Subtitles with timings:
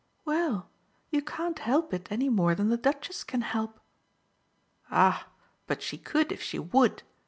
[0.25, 0.71] "Well,
[1.11, 3.79] you can't help it any more than the Duchess can help!"
[4.91, 5.27] "Ah
[5.67, 7.03] but she could if she would!"